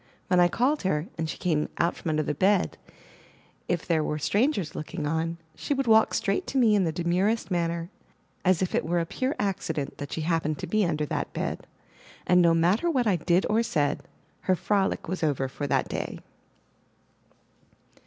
When 0.29 0.39
I 0.39 0.47
called 0.47 0.81
her, 0.81 1.09
and 1.15 1.29
she 1.29 1.37
came 1.37 1.69
out 1.77 1.95
from 1.95 2.09
under 2.09 2.23
the 2.23 2.33
bed, 2.33 2.75
if 3.67 3.85
there 3.87 4.03
were 4.03 4.17
strangers 4.17 4.73
looking 4.73 5.05
on, 5.05 5.37
she 5.53 5.75
would 5.75 5.85
walk 5.85 6.15
straight 6.15 6.47
to 6.47 6.57
me 6.57 6.73
in 6.73 6.85
the 6.85 6.91
demurest 6.91 7.51
manner, 7.51 7.91
as 8.43 8.63
if 8.63 8.73
it 8.73 8.83
were 8.83 8.99
a 8.99 9.05
pure 9.05 9.35
317 9.35 9.39
MY 9.39 9.45
BOOK 9.45 9.51
HOUSE 9.51 9.55
accident 9.55 9.97
that 9.99 10.11
she 10.11 10.21
happened 10.21 10.57
to 10.57 10.65
be 10.65 10.83
under 10.83 11.05
that 11.05 11.31
bed; 11.33 11.67
and 12.25 12.41
no 12.41 12.55
matter 12.55 12.89
what 12.89 13.05
I 13.05 13.15
did 13.17 13.45
or 13.47 13.61
said, 13.61 14.01
her 14.47 14.55
froHc 14.55 15.07
was 15.07 15.21
over 15.21 15.47
for 15.47 15.67
that 15.67 15.87
day. 15.87 16.17